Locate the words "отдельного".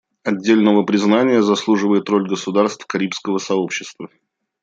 0.23-0.81